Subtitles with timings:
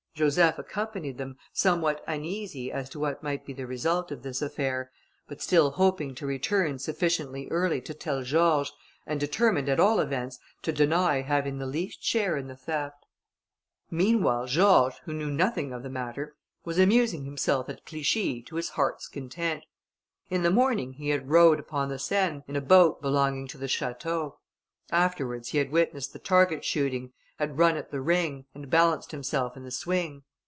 [0.13, 4.91] Joseph accompanied them, somewhat uneasy as to what might be the result of this affair,
[5.27, 8.71] but still hoping to return sufficiently early to tell George,
[9.07, 13.05] and determined, at all events, to deny having the least share in the theft.
[13.89, 18.69] Meanwhile, George, who knew nothing of the matter, was amusing himself at Clichi to his
[18.71, 19.63] heart's content.
[20.29, 23.67] In the morning, he had rowed upon the Seine, in a boat belonging to the
[23.67, 24.33] château.
[24.91, 29.57] Afterwards, he had witnessed the target shooting, had run at the ring, and balanced himself
[29.57, 30.21] in the swing.